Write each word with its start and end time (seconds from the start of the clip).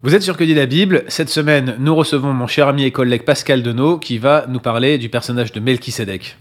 Vous 0.00 0.14
êtes 0.14 0.22
sur 0.22 0.36
Que 0.36 0.44
dit 0.44 0.54
la 0.54 0.66
Bible 0.66 1.02
Cette 1.08 1.28
semaine, 1.28 1.74
nous 1.80 1.92
recevons 1.92 2.32
mon 2.32 2.46
cher 2.46 2.68
ami 2.68 2.84
et 2.84 2.92
collègue 2.92 3.24
Pascal 3.24 3.64
Denot 3.64 3.98
qui 3.98 4.18
va 4.18 4.46
nous 4.46 4.60
parler 4.60 4.96
du 4.96 5.08
personnage 5.08 5.50
de 5.50 5.58
Melchisedec. 5.58 6.36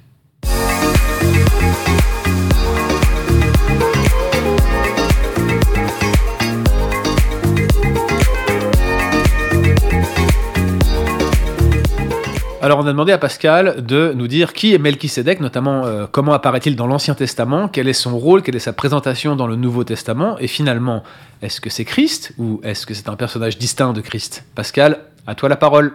Alors 12.59 12.79
on 12.79 12.87
a 12.87 12.91
demandé 12.91 13.11
à 13.11 13.19
Pascal 13.19 13.85
de 13.85 14.13
nous 14.15 14.27
dire 14.27 14.51
qui 14.53 14.73
est 14.73 14.79
Melchisedec, 14.79 15.39
notamment 15.41 15.85
euh, 15.85 16.07
comment 16.07 16.33
apparaît-il 16.33 16.75
dans 16.75 16.87
l'Ancien 16.87 17.13
Testament, 17.13 17.67
quel 17.67 17.87
est 17.87 17.93
son 17.93 18.17
rôle, 18.17 18.41
quelle 18.41 18.55
est 18.55 18.59
sa 18.59 18.73
présentation 18.73 19.35
dans 19.35 19.45
le 19.45 19.55
Nouveau 19.55 19.83
Testament, 19.83 20.39
et 20.39 20.47
finalement, 20.47 21.03
est-ce 21.43 21.61
que 21.61 21.69
c'est 21.69 21.85
Christ 21.85 22.33
ou 22.39 22.59
est-ce 22.63 22.87
que 22.87 22.95
c'est 22.95 23.09
un 23.09 23.15
personnage 23.15 23.59
distinct 23.59 23.93
de 23.93 24.01
Christ? 24.01 24.43
Pascal, 24.55 25.05
à 25.27 25.35
toi 25.35 25.49
la 25.49 25.55
parole. 25.55 25.93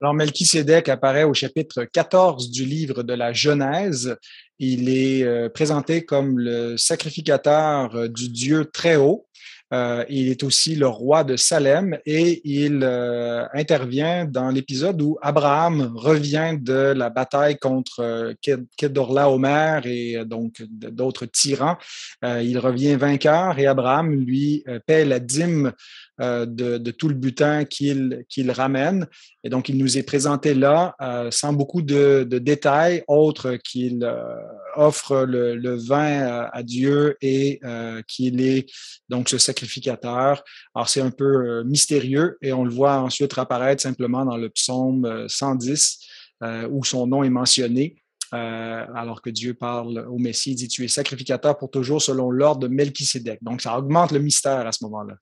Alors 0.00 0.14
Melchisedec 0.14 0.88
apparaît 0.88 1.24
au 1.24 1.34
chapitre 1.34 1.84
14 1.92 2.48
du 2.52 2.64
livre 2.64 3.02
de 3.02 3.12
la 3.12 3.32
Genèse. 3.32 4.16
Il 4.60 4.88
est 4.88 5.24
euh, 5.24 5.48
présenté 5.48 6.04
comme 6.04 6.38
le 6.38 6.76
sacrificateur 6.76 7.96
euh, 7.96 8.08
du 8.08 8.28
Dieu 8.28 8.64
très 8.72 8.94
haut. 8.94 9.26
Euh, 9.72 10.04
il 10.08 10.28
est 10.28 10.42
aussi 10.42 10.74
le 10.74 10.88
roi 10.88 11.22
de 11.22 11.36
Salem 11.36 11.96
et 12.04 12.40
il 12.44 12.80
euh, 12.82 13.46
intervient 13.54 14.24
dans 14.24 14.50
l'épisode 14.50 15.00
où 15.00 15.16
Abraham 15.22 15.92
revient 15.94 16.56
de 16.60 16.92
la 16.96 17.08
bataille 17.08 17.56
contre 17.56 18.00
euh, 18.00 18.34
Kedorlaomer 18.76 19.80
et 19.84 20.24
donc 20.24 20.62
d'autres 20.62 21.26
tyrans. 21.26 21.78
il 22.22 22.58
revient 22.58 22.96
vainqueur 22.96 23.58
et 23.58 23.66
Abraham 23.66 24.12
lui 24.12 24.64
paie 24.86 25.04
la 25.04 25.20
dîme 25.20 25.72
euh, 26.20 26.44
de, 26.44 26.90
tout 26.90 27.08
le 27.08 27.14
butin 27.14 27.64
qu'il 27.64 28.50
ramène. 28.50 29.06
Et 29.42 29.48
donc, 29.48 29.70
il 29.70 29.78
nous 29.78 29.96
est 29.96 30.02
présenté 30.02 30.52
là 30.52 30.94
euh, 31.00 31.30
sans 31.30 31.54
beaucoup 31.54 31.80
de, 31.80 32.24
détails, 32.24 33.02
autres 33.08 33.56
qu'il 33.56 34.04
euh, 34.04 34.36
offre 34.76 35.24
le, 35.24 35.76
vin 35.76 36.48
à 36.52 36.62
Dieu 36.62 37.16
et 37.22 37.60
qu'il 38.06 38.42
est 38.42 38.70
donc 39.08 39.30
ce 39.30 39.38
sacrificateur. 39.38 40.44
Alors, 40.74 40.88
c'est 40.90 41.00
un 41.00 41.10
peu 41.10 41.62
mystérieux 41.64 42.36
et 42.42 42.52
on 42.52 42.64
le 42.64 42.70
voit 42.70 42.98
ensuite 42.98 43.38
apparaître 43.38 43.82
simplement 43.82 44.26
dans 44.26 44.36
le 44.36 44.50
psaume 44.50 45.26
110 45.26 46.00
où 46.70 46.84
son 46.84 47.06
nom 47.06 47.22
est 47.22 47.30
mentionné. 47.30 47.96
alors 48.32 49.22
que 49.22 49.30
Dieu 49.30 49.54
parle 49.54 50.06
au 50.10 50.18
Messie, 50.18 50.52
il 50.52 50.56
dit 50.56 50.68
Tu 50.68 50.84
es 50.84 50.88
sacrificateur 50.88 51.56
pour 51.56 51.70
toujours 51.70 52.02
selon 52.02 52.30
l'ordre 52.30 52.60
de 52.60 52.68
Melchisédek. 52.68 53.42
Donc, 53.42 53.62
ça 53.62 53.78
augmente 53.78 54.12
le 54.12 54.18
mystère 54.18 54.66
à 54.66 54.72
ce 54.72 54.84
moment-là. 54.84 55.14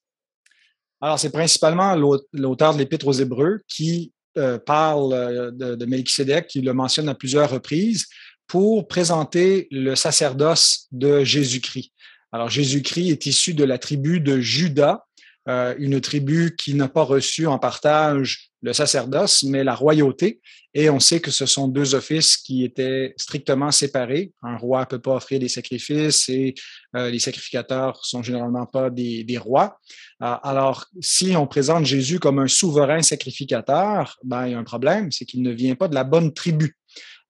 Alors, 1.01 1.19
c'est 1.19 1.31
principalement 1.31 1.95
l'auteur 2.33 2.75
de 2.75 2.79
l'Épître 2.79 3.07
aux 3.07 3.13
Hébreux 3.13 3.61
qui 3.69 4.13
euh, 4.37 4.59
parle 4.59 5.13
euh, 5.13 5.51
de, 5.51 5.75
de 5.75 5.87
Melchisédek, 5.87 6.47
qui 6.49 6.61
le 6.61 6.73
mentionne 6.73 7.09
à 7.09 7.15
plusieurs 7.15 7.51
reprises 7.51 8.07
pour 8.47 8.89
présenter 8.89 9.69
le 9.71 9.95
sacerdoce 9.95 10.87
de 10.91 11.23
Jésus-Christ. 11.23 11.93
Alors, 12.33 12.49
Jésus-Christ 12.49 13.11
est 13.11 13.27
issu 13.27 13.55
de 13.55 13.65
la 13.65 13.79
tribu 13.79 14.21
de 14.21 14.39
Judas, 14.41 15.05
euh, 15.49 15.75
une 15.79 16.01
tribu 16.01 16.55
qui 16.57 16.75
n'a 16.75 16.89
pas 16.89 17.03
reçu 17.03 17.47
en 17.47 17.59
partage 17.59 18.51
le 18.63 18.73
sacerdoce, 18.73 19.45
mais 19.45 19.65
la 19.65 19.75
royauté. 19.75 20.41
Et 20.75 20.91
on 20.91 21.01
sait 21.01 21.21
que 21.21 21.31
ce 21.31 21.47
sont 21.47 21.69
deux 21.69 21.95
offices 21.95 22.37
qui 22.37 22.65
étaient 22.65 23.15
strictement 23.17 23.71
séparés. 23.71 24.33
Un 24.43 24.57
roi 24.57 24.81
ne 24.81 24.87
peut 24.87 24.99
pas 24.99 25.15
offrir 25.15 25.41
des 25.41 25.49
sacrifices 25.49 26.29
et 26.29 26.55
euh, 26.97 27.11
les 27.11 27.19
sacrificateurs 27.19 28.05
sont 28.05 28.23
généralement 28.23 28.67
pas 28.67 28.91
des, 28.91 29.39
rois. 29.39 29.79
Euh, 30.23 30.35
alors, 30.43 30.87
si 31.01 31.35
on 31.37 31.47
présente 31.47 31.87
Jésus 31.87 32.19
comme 32.19 32.41
un 32.41 32.49
souverain 32.49 33.03
sacrificateur, 33.03 34.19
ben, 34.25 34.47
il 34.47 34.53
y 34.53 34.55
a 34.55 34.59
un 34.59 34.65
problème, 34.65 35.11
c'est 35.13 35.25
qu'il 35.25 35.43
ne 35.43 35.53
vient 35.53 35.77
pas 35.77 35.89
de 35.89 35.95
la 35.95 36.05
bonne 36.05 36.35
tribu. 36.35 36.77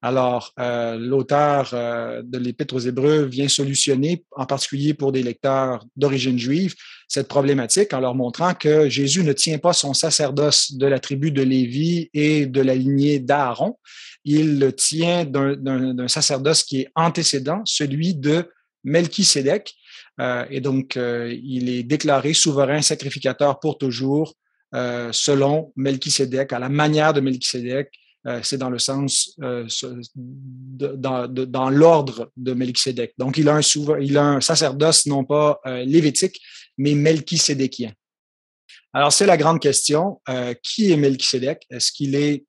Alors, 0.01 0.53
euh, 0.59 0.97
l'auteur 0.97 1.71
euh, 1.73 2.21
de 2.23 2.37
l'Épître 2.37 2.73
aux 2.73 2.79
Hébreux 2.79 3.23
vient 3.25 3.49
solutionner, 3.49 4.23
en 4.31 4.45
particulier 4.45 4.93
pour 4.93 5.11
des 5.11 5.21
lecteurs 5.21 5.83
d'origine 5.97 6.39
juive, 6.39 6.73
cette 7.09 7.27
problématique 7.27 7.93
en 7.93 7.99
leur 7.99 8.15
montrant 8.15 8.53
que 8.53 8.87
Jésus 8.87 9.23
ne 9.23 9.33
tient 9.33 9.57
pas 9.57 9.73
son 9.73 9.93
sacerdoce 9.93 10.71
de 10.71 10.87
la 10.87 10.99
tribu 10.99 11.31
de 11.31 11.41
Lévi 11.41 12.09
et 12.13 12.45
de 12.45 12.61
la 12.61 12.75
lignée 12.75 13.19
d'Aaron. 13.19 13.77
Il 14.23 14.59
le 14.59 14.71
tient 14.71 15.25
d'un 15.25 16.07
sacerdoce 16.07 16.63
qui 16.63 16.81
est 16.81 16.89
antécédent, 16.95 17.61
celui 17.65 18.15
de 18.15 18.49
Melchisédek. 18.85 19.73
Euh, 20.21 20.45
et 20.49 20.61
donc, 20.61 20.97
il 20.97 21.69
est 21.69 21.83
déclaré 21.83 22.33
souverain 22.33 22.81
sacrificateur 22.81 23.59
pour 23.59 23.77
toujours 23.77 24.35
selon 24.73 25.73
Melchisédek, 25.75 26.53
à 26.53 26.59
la 26.59 26.69
manière 26.69 27.11
de 27.11 27.21
Melchisédek, 27.21 27.89
euh, 28.27 28.41
c'est 28.43 28.57
dans 28.57 28.69
le 28.69 28.79
sens, 28.79 29.33
euh, 29.41 29.65
dans, 30.15 31.69
l'ordre 31.69 32.31
de 32.35 32.53
Melchisédek. 32.53 33.13
Donc, 33.17 33.37
il 33.37 33.47
a 33.47 33.55
un, 33.55 33.61
il 34.01 34.17
a 34.17 34.25
un 34.25 34.41
sacerdoce 34.41 35.05
non 35.05 35.23
pas 35.23 35.61
euh, 35.65 35.85
lévitique, 35.85 36.41
mais 36.77 36.95
melchisédékien. 36.95 37.93
Alors, 38.91 39.13
c'est 39.13 39.25
la 39.25 39.37
grande 39.37 39.61
question. 39.61 40.19
qui 40.63 40.91
est 40.91 40.97
Melchisédek? 40.97 41.65
Est-ce 41.69 41.91
qu'il 41.91 42.15
est, 42.15 42.45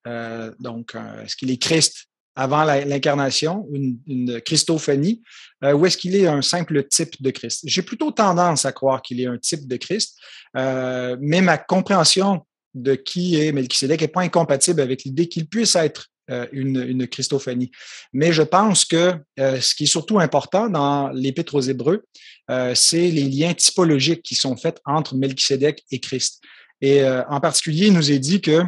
donc, 0.59 0.97
est-ce 1.23 1.37
est 1.45 1.59
Christ 1.59 2.07
avant 2.35 2.65
l'incarnation, 2.65 3.69
une, 3.71 4.41
Christophanie, 4.41 5.23
ou 5.63 5.85
est-ce 5.85 5.99
qu'il 5.99 6.17
est 6.17 6.27
un 6.27 6.41
simple 6.41 6.89
type 6.89 7.21
de 7.21 7.31
Christ? 7.31 7.61
J'ai 7.67 7.83
plutôt 7.83 8.11
tendance 8.11 8.65
à 8.65 8.73
croire 8.73 9.03
qu'il 9.03 9.21
est 9.21 9.27
un 9.27 9.37
type 9.37 9.69
de 9.69 9.77
Christ, 9.77 10.17
mais 10.55 11.43
ma 11.43 11.59
compréhension 11.59 12.47
de 12.75 12.95
qui 12.95 13.41
est 13.41 13.53
Melchisedec 13.53 14.01
n'est 14.01 14.09
pas 14.09 14.23
incompatible 14.23 14.81
avec 14.81 15.05
l'idée 15.05 15.29
qu'il 15.29 15.47
puisse 15.47 15.75
être 15.77 16.09
euh, 16.31 16.47
une, 16.53 16.81
une, 16.81 17.09
Christophanie. 17.09 17.73
Mais 18.13 18.33
je 18.33 18.43
pense 18.43 18.85
que 18.85 19.15
euh, 19.41 19.61
ce 19.61 19.75
qui 19.75 19.85
est 19.85 19.87
surtout 19.87 20.21
important 20.21 20.69
dans 20.69 21.09
l'Épître 21.09 21.57
aux 21.57 21.61
Hébreux, 21.61 22.05
euh, 22.51 22.73
c'est 22.75 23.11
les 23.11 23.25
liens 23.25 23.53
typologiques 23.53 24.23
qui 24.23 24.37
sont 24.37 24.57
faits 24.57 24.81
entre 24.85 25.17
Melchisedec 25.17 25.83
et 25.91 25.99
Christ. 25.99 26.41
Et 26.83 27.05
en 27.05 27.41
particulier, 27.41 27.89
il 27.89 27.93
nous 27.93 28.11
est 28.11 28.19
dit 28.19 28.41
que 28.41 28.63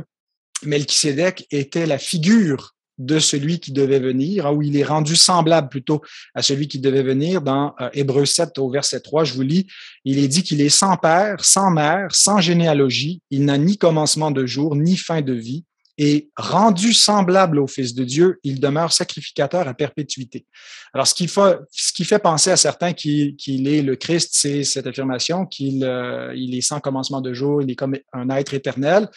Melchisedec 0.65 1.47
était 1.51 1.87
la 1.87 1.97
figure 1.97 2.72
de 2.99 3.19
celui 3.19 3.59
qui 3.59 3.73
devait 3.73 4.01
venir, 4.01 4.53
où 4.53 4.63
il 4.63 4.77
est 4.77 4.85
rendu 4.85 5.17
semblable 5.17 5.69
plutôt 5.69 6.01
à 6.35 6.43
celui 6.43 6.69
qui 6.69 6.79
devait 6.79 7.03
venir. 7.03 7.43
Dans 7.43 7.75
euh, 7.81 7.89
Hébreu 7.93 8.25
7 8.25 8.59
au 8.59 8.71
verset 8.71 9.01
3, 9.01 9.25
je 9.25 9.35
vous 9.35 9.43
lis, 9.43 9.67
il 10.05 10.19
est 10.19 10.29
dit 10.29 10.43
qu'il 10.43 10.61
est 10.61 10.69
sans 10.69 10.97
père, 10.97 11.45
sans 11.45 11.71
mère, 11.71 12.15
sans 12.15 12.41
généalogie, 12.41 13.21
il 13.31 13.45
n'a 13.45 13.59
ni 13.59 13.79
commencement 13.79 14.31
de 14.31 14.47
jour, 14.47 14.77
ni 14.77 14.97
fin 14.97 15.21
de 15.21 15.33
vie, 15.33 15.65
et 15.99 16.31
rendu 16.37 16.93
semblable 16.93 17.59
au 17.59 17.67
Fils 17.67 17.95
de 17.95 18.05
Dieu, 18.05 18.39
il 18.43 18.61
demeure 18.61 18.93
sacrificateur 18.93 19.69
à 19.69 19.75
perpétuité. 19.75 20.47
Alors, 20.95 21.07
ce 21.07 21.15
qui 21.15 21.29
fait, 21.29 22.19
penser 22.19 22.51
à 22.51 22.57
certains 22.57 22.93
qu'il 22.93 23.69
est 23.69 23.83
le 23.83 23.97
Christ, 23.97 24.31
c'est 24.33 24.65
cette 24.65 24.87
affirmation 24.87 25.45
qu'il 25.47 25.85
euh, 25.85 26.33
est 26.35 26.61
sans 26.61 26.81
commencement 26.81 27.21
de 27.21 27.33
jour, 27.33 27.63
il 27.63 27.71
est 27.71 27.77
comme 27.77 27.97
un 28.13 28.31
être 28.31 28.55
éternel. 28.55 29.09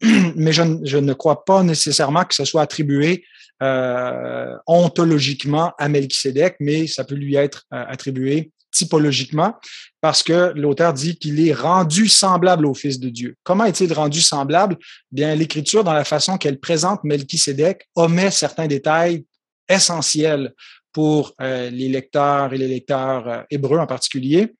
mais 0.36 0.52
je, 0.52 0.62
ne 0.98 1.12
crois 1.12 1.44
pas 1.44 1.62
nécessairement 1.62 2.24
que 2.24 2.34
ce 2.34 2.44
soit 2.44 2.62
attribué 2.62 3.24
euh, 3.62 4.56
ontologiquement 4.66 5.72
à 5.78 5.88
Melchisedec, 5.88 6.56
mais 6.60 6.86
ça 6.86 7.04
peut 7.04 7.16
lui 7.16 7.34
être 7.34 7.64
euh, 7.74 7.84
attribué 7.88 8.52
typologiquement 8.70 9.54
parce 10.00 10.22
que 10.22 10.52
l'auteur 10.54 10.92
dit 10.92 11.16
qu'il 11.16 11.44
est 11.44 11.54
rendu 11.54 12.06
semblable 12.06 12.66
au 12.66 12.74
Fils 12.74 13.00
de 13.00 13.08
Dieu. 13.08 13.34
Comment 13.42 13.64
est-il 13.64 13.92
rendu 13.92 14.20
semblable? 14.20 14.76
Bien, 15.10 15.34
l'Écriture, 15.34 15.82
dans 15.82 15.94
la 15.94 16.04
façon 16.04 16.36
qu'elle 16.38 16.60
présente 16.60 17.02
Melchisedec, 17.02 17.88
omet 17.96 18.30
certains 18.30 18.68
détails 18.68 19.24
essentiels 19.68 20.52
pour 20.92 21.34
euh, 21.40 21.70
les 21.70 21.88
lecteurs 21.88 22.52
et 22.52 22.58
les 22.58 22.68
lecteurs 22.68 23.44
hébreux 23.50 23.78
en 23.78 23.86
particulier, 23.86 24.54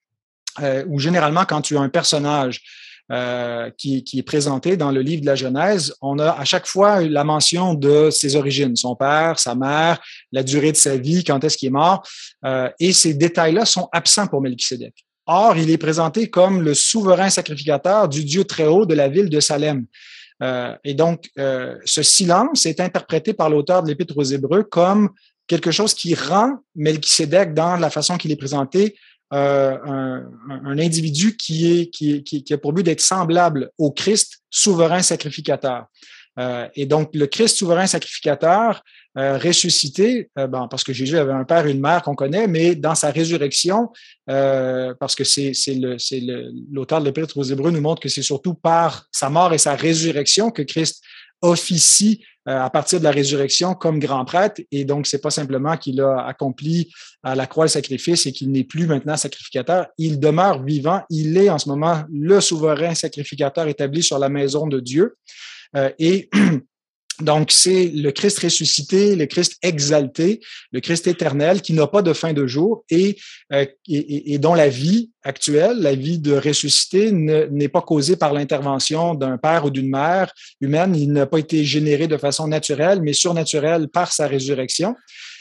où 0.89 0.99
généralement, 0.99 1.45
quand 1.45 1.61
tu 1.61 1.77
as 1.77 1.81
un 1.81 1.89
personnage 1.89 2.63
euh, 3.11 3.71
qui, 3.79 4.05
qui, 4.05 4.19
est 4.19 4.23
présenté 4.23 4.77
dans 4.77 4.91
le 4.91 5.01
livre 5.01 5.23
de 5.23 5.27
la 5.27 5.35
Genèse, 5.35 5.95
on 6.03 6.19
a 6.19 6.31
à 6.31 6.45
chaque 6.45 6.67
fois 6.67 7.01
la 7.01 7.25
mention 7.25 7.75
de 7.75 8.11
ses 8.11 8.37
origines, 8.37 8.77
son 8.77 8.95
père, 8.97 9.39
sa 9.39 9.55
mère, 9.55 9.99
la 10.31 10.43
durée 10.43 10.73
de 10.73 10.77
sa 10.77 10.97
vie, 10.97 11.25
quand 11.25 11.43
est-ce 11.43 11.57
qu'il 11.57 11.69
est 11.69 11.73
mort, 11.73 12.03
euh, 12.45 12.69
et 12.79 12.93
ces 12.93 13.15
détails-là 13.15 13.65
sont 13.65 13.89
absents 13.93 14.27
pour 14.27 14.43
Melchisédek. 14.43 14.95
Or, 15.27 15.57
il 15.57 15.71
est 15.71 15.79
présenté 15.79 16.31
comme 16.31 16.63
le 16.63 16.73
souverain 16.73 17.29
sacrificateur 17.29 18.09
du 18.09 18.25
Dieu 18.25 18.45
très 18.45 18.67
haut 18.67 18.87
de 18.87 18.95
la 18.95 19.09
ville 19.09 19.29
de 19.29 19.41
Salem. 19.41 19.85
Euh, 20.43 20.75
et 20.85 20.95
donc, 20.95 21.29
euh, 21.39 21.77
ce 21.85 22.03
silence 22.03 22.65
est 22.65 22.81
interprété 22.81 23.35
par 23.35 23.51
l'auteur 23.51 23.83
de 23.83 23.89
l'Épître 23.89 24.17
aux 24.17 24.23
Hébreux 24.25 24.63
comme 24.63 25.11
quelque 25.47 25.71
chose 25.71 25.95
qui 25.95 26.15
rend 26.15 26.59
Melchisédek, 26.77 27.55
dans 27.55 27.77
la 27.77 27.91
façon 27.91 28.17
qu'il 28.17 28.33
est 28.33 28.37
présenté, 28.37 28.97
euh, 29.33 29.77
un, 29.85 30.31
un, 30.49 30.79
individu 30.79 31.37
qui, 31.37 31.81
est, 31.81 31.91
qui, 31.91 32.23
qui, 32.23 32.45
qui 32.45 32.55
a 32.55 32.59
pour 32.59 32.73
but 32.73 32.83
d'être 32.83 33.01
semblable 33.01 33.71
au 33.77 33.91
Christ, 33.91 34.41
souverain 34.51 35.03
sacrificateur. 35.03 35.87
Euh, 36.39 36.69
et 36.77 36.87
donc, 36.87 37.11
le 37.15 37.27
Christ 37.27 37.57
souverain 37.57 37.87
sacrificateur 37.87 38.83
euh, 39.17 39.39
ressuscité, 39.39 40.31
euh, 40.39 40.47
bon, 40.47 40.69
parce 40.69 40.85
que 40.85 40.93
Jésus 40.93 41.19
avait 41.19 41.33
un 41.33 41.45
père 41.45 41.67
et 41.67 41.73
une 41.73 41.81
mère 41.81 42.03
qu'on 42.03 42.15
connaît, 42.15 42.47
mais 42.47 42.77
dans 42.77 42.95
sa 42.95 43.11
résurrection, 43.11 43.91
parce 44.27 45.15
que 45.15 45.25
c'est 45.25 45.53
l'auteur 46.71 47.01
de 47.01 47.07
l'Épître 47.07 47.37
aux 47.37 47.43
Hébreux 47.43 47.71
nous 47.71 47.81
montre 47.81 48.01
que 48.01 48.09
c'est 48.09 48.23
surtout 48.23 48.55
par 48.55 49.07
sa 49.11 49.31
mort 49.31 49.53
et 49.53 49.59
sa 49.59 49.75
résurrection 49.75 50.51
que 50.51 50.63
Christ 50.63 51.03
officie 51.43 52.25
euh, 52.49 52.63
à 52.63 52.71
partir 52.71 52.99
de 52.99 53.05
la 53.05 53.11
résurrection 53.11 53.75
comme 53.75 53.99
grand 53.99 54.25
prêtre. 54.25 54.63
Et 54.71 54.85
donc, 54.85 55.07
c'est 55.07 55.21
pas 55.21 55.31
simplement 55.31 55.77
qu'il 55.77 56.01
a 56.01 56.27
accompli 56.27 56.91
à 57.23 57.35
la 57.35 57.47
croix 57.47 57.65
le 57.65 57.69
sacrifice 57.69 58.27
et 58.27 58.33
qu'il 58.33 58.51
n'est 58.51 58.65
plus 58.65 58.87
maintenant 58.87 59.17
sacrificateur. 59.17 59.89
Il 59.99 60.19
demeure 60.19 60.63
vivant. 60.63 61.03
Il 61.11 61.37
est 61.37 61.51
en 61.51 61.59
ce 61.59 61.69
moment 61.69 62.05
le 62.11 62.41
souverain 62.41 62.95
sacrificateur 62.95 63.69
établi 63.69 64.03
sur 64.03 64.19
la 64.19 64.31
maison 64.31 64.67
de 64.67 64.81
Dieu. 64.81 65.17
Euh, 65.77 65.91
et 65.99 66.31
Donc, 67.21 67.51
c'est 67.51 67.89
le 67.89 68.13
Christ 68.13 68.39
ressuscité, 68.39 69.17
le 69.17 69.27
Christ 69.27 69.57
exalté, 69.63 70.41
le 70.71 70.81
Christ 70.81 71.09
éternel 71.09 71.63
qui 71.63 71.73
n'a 71.73 71.89
pas 71.89 72.01
de 72.01 72.13
fin 72.13 72.33
de 72.33 72.47
jour 72.47 72.85
et, 72.91 73.17
euh, 73.53 73.67
dont 74.39 74.55
la 74.55 74.69
vie 74.69 75.11
actuelle, 75.25 75.79
la 75.81 75.95
vie 75.95 76.21
de 76.21 76.35
ressuscité, 76.35 77.11
n'est 77.11 77.69
pas 77.69 77.83
causée 77.83 78.17
par 78.17 78.33
l'intervention 78.33 79.15
d'un 79.15 79.37
père 79.37 79.65
ou 79.65 79.71
d'une 79.71 79.91
mère 79.91 80.33
humaine. 80.61 80.95
Il 80.95 81.13
n'a 81.13 81.27
pas 81.27 81.39
été 81.39 81.65
généré 81.65 82.07
de 82.07 82.17
façon 82.17 82.47
naturelle, 82.47 83.03
mais 83.03 83.13
surnaturelle 83.13 83.89
par 83.89 84.13
sa 84.13 84.29
résurrection. 84.29 84.95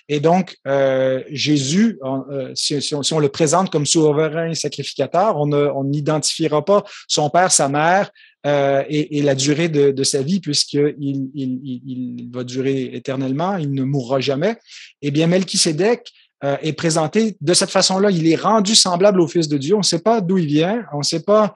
Et 0.10 0.20
donc, 0.20 0.56
euh, 0.68 1.22
Jésus, 1.30 2.00
euh, 2.04 2.52
si, 2.56 2.96
on, 3.12 3.20
le 3.20 3.28
présente 3.28 3.70
comme 3.70 3.86
souverain 3.86 4.54
sacrificateur, 4.54 5.36
on 5.38 5.84
n'identifiera 5.84 6.64
pas 6.64 6.84
son 7.08 7.30
père, 7.30 7.52
sa 7.52 7.68
mère 7.68 8.10
euh, 8.46 8.84
et, 8.88 9.22
la 9.22 9.36
durée 9.36 9.68
de, 9.68 10.04
sa 10.04 10.22
vie, 10.22 10.40
puisqu'il 10.40 10.96
il, 11.02 11.30
il, 11.36 12.30
va 12.32 12.46
durer 12.46 12.92
éternellement, 12.94 13.58
il 13.58 13.74
ne 13.74 13.84
mourra 13.84 14.22
jamais. 14.22 14.56
Eh 15.02 15.12
bien, 15.12 15.28
Melchisédek 15.28 16.10
euh, 16.46 16.56
est 16.62 16.74
présenté 16.74 17.36
de 17.42 17.54
cette 17.54 17.72
façon-là. 17.72 18.10
Il 18.10 18.32
est 18.32 18.36
rendu 18.36 18.76
semblable 18.76 19.20
au 19.20 19.28
Fils 19.28 19.50
de 19.50 19.58
Dieu. 19.58 19.76
On 19.76 19.80
ne 19.80 19.84
sait 19.84 20.00
pas 20.00 20.22
d'où 20.22 20.38
il 20.38 20.48
vient, 20.48 20.86
on 20.94 21.00
ne 21.00 21.04
sait 21.04 21.24
pas 21.24 21.54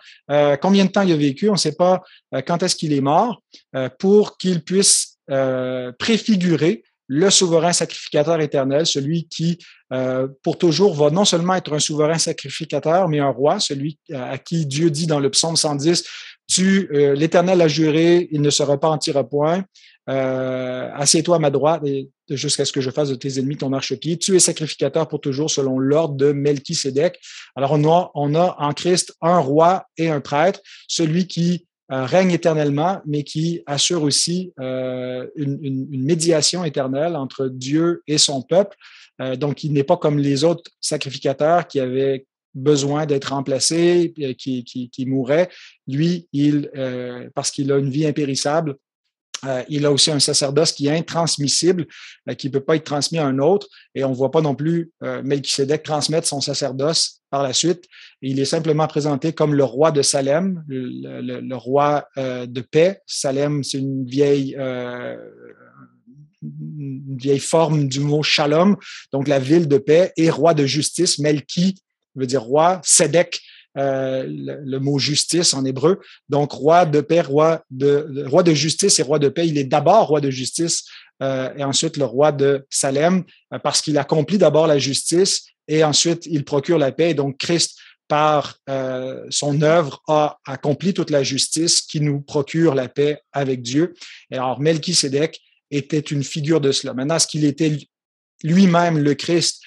combien 0.62 0.84
de 0.86 0.92
temps 0.92 1.04
il 1.04 1.14
a 1.14 1.18
vécu, 1.18 1.48
on 1.48 1.54
ne 1.54 1.58
sait 1.58 1.76
pas 1.76 2.02
quand 2.46 2.64
est-ce 2.64 2.76
qu'il 2.76 2.92
est 2.92 3.02
mort, 3.02 3.42
pour 4.00 4.38
qu'il 4.38 4.62
puisse 4.62 5.20
préfigurer 5.98 6.84
le 7.14 7.30
souverain 7.30 7.74
sacrificateur 7.74 8.40
éternel, 8.40 8.86
celui 8.86 9.28
qui, 9.28 9.58
euh, 9.92 10.30
pour 10.44 10.58
toujours, 10.58 10.96
va 10.96 11.10
non 11.10 11.26
seulement 11.26 11.56
être 11.56 11.74
un 11.74 11.80
souverain 11.80 12.18
sacrificateur, 12.18 13.10
mais 13.10 13.20
un 13.20 13.28
roi, 13.28 13.60
celui 13.60 14.00
à 14.14 14.38
qui 14.38 14.66
Dieu 14.66 14.90
dit 14.90 15.08
dans 15.08 15.20
le 15.20 15.30
psaume 15.30 15.58
110, 15.58 16.06
tu, 16.48 16.90
euh, 16.94 17.14
l'Éternel 17.14 17.62
a 17.62 17.68
juré, 17.68 18.30
il 18.32 18.42
ne 18.42 18.50
se 18.50 18.64
repentira 18.64 19.26
point. 19.26 19.66
Euh, 20.10 20.90
Assieds-toi 20.96 21.36
à 21.36 21.40
ma 21.40 21.50
droite 21.50 21.84
jusqu'à 22.30 22.64
ce 22.64 22.72
que 22.72 22.80
je 22.80 22.90
fasse 22.90 23.10
de 23.10 23.16
tes 23.16 23.40
ennemis 23.40 23.58
ton 23.58 23.68
marchepied. 23.68 24.18
Tu 24.18 24.38
es 24.38 24.40
sacrificateur 24.40 25.10
pour 25.10 25.20
toujours 25.20 25.52
selon 25.52 25.80
l'ordre 25.80 26.16
de 26.16 26.32
Melchisédek. 26.32 27.20
Alors 27.58 27.74
on 27.74 27.84
a, 27.92 28.10
on 28.16 28.36
a 28.36 28.56
en 28.58 28.72
Christ 28.72 29.14
un 29.22 29.40
roi 29.40 29.86
et 29.98 30.10
un 30.10 30.22
prêtre, 30.22 30.62
celui 30.88 31.28
qui 31.28 31.68
euh, 31.68 31.71
règne 31.92 32.32
éternellement, 32.32 33.02
mais 33.06 33.24
qui 33.24 33.62
assure 33.66 34.04
aussi 34.04 34.54
euh, 34.60 35.28
une, 35.36 35.88
médiation 36.04 36.64
éternelle 36.64 37.16
entre 37.16 37.48
Dieu 37.48 38.02
et 38.08 38.18
son 38.18 38.42
peuple. 38.42 38.78
Euh, 39.22 39.36
donc, 39.36 39.64
il 39.64 39.74
n'est 39.74 39.84
pas 39.84 39.98
comme 39.98 40.18
les 40.18 40.44
autres 40.44 40.72
sacrificateurs 40.80 41.68
qui 41.68 41.80
avaient 41.80 42.26
besoin 42.56 43.06
d'être 43.06 43.34
remplacés, 43.34 44.14
qui, 44.38 44.64
qui, 44.64 44.90
qui 44.90 45.06
mouraient. 45.06 45.50
Lui, 45.88 46.28
il, 46.34 46.70
parce 47.34 47.50
qu'il 47.50 47.72
a 47.72 47.78
une 47.78 47.90
vie 47.90 48.06
impérissable, 48.06 48.76
euh, 49.46 49.64
il 49.70 49.86
a 49.86 49.92
aussi 49.92 50.12
un 50.12 50.20
sacerdoce 50.20 50.72
qui 50.72 50.88
est 50.88 50.98
intransmissible, 50.98 51.88
euh, 52.30 52.34
qui 52.34 52.48
ne 52.48 52.54
peut 52.54 52.62
pas 52.62 52.76
être 52.76 52.84
transmis 52.84 53.18
à 53.18 53.26
un 53.26 53.40
autre. 53.40 53.68
Et 53.96 54.04
on 54.04 54.12
ne 54.12 54.16
voit 54.16 54.32
pas 54.32 54.42
non 54.42 54.56
plus 54.56 54.92
euh, 55.04 55.22
Melchisedec 55.24 55.84
transmettre 55.84 56.28
son 56.28 56.42
sacerdoce 56.42 57.22
par 57.30 57.44
la 57.44 57.54
suite. 57.54 57.86
il 58.22 58.40
est 58.42 58.46
simplement 58.46 58.88
présenté 58.88 59.32
comme 59.32 59.54
le 59.54 59.64
roi 59.64 59.92
de 59.92 60.02
Salem, 60.02 60.64
le, 60.68 61.56
roi 61.56 62.06
de 62.18 62.60
paix. 62.60 63.00
Salem, 63.06 63.64
c'est 63.64 63.78
une 63.78 64.06
vieille, 64.06 64.54
forme 67.40 67.88
du 67.88 68.02
mot 68.02 68.22
shalom, 68.22 68.76
donc 69.14 69.30
la 69.30 69.40
ville 69.40 69.70
de 69.70 69.78
paix, 69.78 70.12
et 70.18 70.30
roi 70.30 70.54
de 70.54 70.66
justice. 70.66 71.20
Melchi 71.20 71.82
veut 72.16 72.28
dire 72.28 72.44
roi. 72.44 72.82
Sedek 72.84 73.40
euh, 73.78 74.26
le, 74.28 74.80
mot 74.80 75.00
justice 75.00 75.54
en 75.54 75.64
hébreu. 75.64 76.02
Donc, 76.28 76.52
roi 76.52 76.86
de 76.86 77.00
paix, 77.00 77.22
roi 77.22 77.64
de, 77.70 78.26
roi 78.28 78.44
de 78.44 78.54
justice 78.54 79.00
et 79.00 79.04
roi 79.04 79.18
de 79.18 79.30
paix. 79.30 79.48
Il 79.48 79.58
est 79.58 79.64
d'abord 79.64 80.08
roi 80.08 80.20
de 80.20 80.30
justice 80.30 80.84
euh, 81.24 81.50
et 81.56 81.64
ensuite 81.64 81.96
le 81.96 82.04
roi 82.04 82.34
de 82.34 82.66
Salem 82.70 83.24
euh, 83.54 83.60
parce 83.60 83.82
qu'il 83.82 83.98
accomplit 83.98 84.38
d'abord 84.38 84.68
la 84.68 84.78
justice 84.78 85.46
et 85.70 85.86
ensuite 85.86 86.26
il 86.26 86.44
procure 86.44 86.78
la 86.78 86.92
paix. 86.92 87.14
Donc, 87.14 87.38
Christ, 87.38 87.78
par 88.10 88.58
son 89.30 89.62
œuvre, 89.62 90.02
a 90.10 90.38
accompli 90.46 90.94
toute 90.94 91.12
la 91.12 91.24
justice 91.24 91.80
qui 91.80 92.02
nous 92.02 92.20
procure 92.20 92.76
la 92.76 92.90
paix 92.90 93.22
avec 93.32 93.62
Dieu. 93.62 93.94
Et 94.32 94.36
alors, 94.36 94.60
Melchisedec 94.60 95.40
était 95.70 96.00
une 96.00 96.26
figure 96.26 96.60
de 96.60 96.74
cela. 96.74 96.94
Maintenant, 96.94 97.20
ce 97.20 97.28
qu'il 97.28 97.46
était 97.46 97.78
lui-même 98.44 99.00
le 99.00 99.14
Christ, 99.14 99.62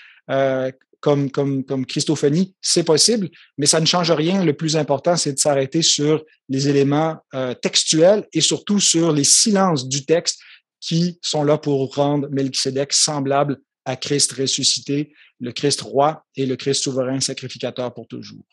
comme, 1.04 1.84
Christophonie, 1.86 2.54
c'est 2.62 2.84
possible, 2.84 3.28
mais 3.58 3.66
ça 3.66 3.78
ne 3.78 3.84
change 3.84 4.10
rien. 4.10 4.42
Le 4.42 4.54
plus 4.54 4.76
important, 4.76 5.16
c'est 5.16 5.34
de 5.34 5.38
s'arrêter 5.38 5.82
sur 5.82 6.24
les 6.48 6.68
éléments 6.68 7.16
euh, 7.34 7.52
textuels 7.52 8.26
et 8.32 8.40
surtout 8.40 8.80
sur 8.80 9.12
les 9.12 9.24
silences 9.24 9.86
du 9.86 10.06
texte 10.06 10.40
qui 10.80 11.18
sont 11.20 11.44
là 11.44 11.58
pour 11.58 11.94
rendre 11.94 12.28
Melchizedek 12.30 12.92
semblable 12.92 13.60
à 13.84 13.96
Christ 13.96 14.32
ressuscité, 14.32 15.12
le 15.40 15.52
Christ 15.52 15.82
roi 15.82 16.24
et 16.36 16.46
le 16.46 16.56
Christ 16.56 16.84
souverain 16.84 17.20
sacrificateur 17.20 17.92
pour 17.92 18.08
toujours. 18.08 18.44